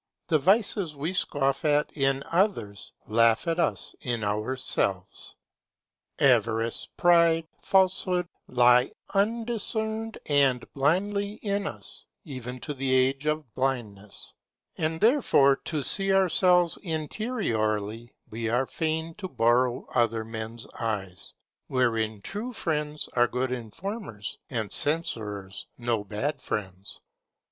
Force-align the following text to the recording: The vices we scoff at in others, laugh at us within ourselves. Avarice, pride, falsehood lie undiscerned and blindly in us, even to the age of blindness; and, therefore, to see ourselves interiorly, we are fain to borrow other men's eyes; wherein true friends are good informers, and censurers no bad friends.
The 0.29 0.39
vices 0.39 0.95
we 0.95 1.13
scoff 1.13 1.63
at 1.63 1.95
in 1.95 2.23
others, 2.31 2.91
laugh 3.05 3.47
at 3.47 3.59
us 3.59 3.93
within 4.03 4.23
ourselves. 4.23 5.35
Avarice, 6.17 6.87
pride, 6.97 7.45
falsehood 7.61 8.27
lie 8.47 8.93
undiscerned 9.13 10.17
and 10.25 10.65
blindly 10.73 11.33
in 11.33 11.67
us, 11.67 12.07
even 12.25 12.59
to 12.61 12.73
the 12.73 12.91
age 12.91 13.27
of 13.27 13.53
blindness; 13.53 14.33
and, 14.75 14.99
therefore, 14.99 15.55
to 15.65 15.83
see 15.83 16.11
ourselves 16.11 16.77
interiorly, 16.81 18.15
we 18.31 18.49
are 18.49 18.65
fain 18.65 19.13
to 19.19 19.27
borrow 19.27 19.85
other 19.93 20.25
men's 20.25 20.65
eyes; 20.79 21.35
wherein 21.67 22.23
true 22.23 22.51
friends 22.53 23.07
are 23.13 23.27
good 23.27 23.51
informers, 23.51 24.39
and 24.49 24.73
censurers 24.73 25.67
no 25.77 26.03
bad 26.03 26.41
friends. 26.41 27.01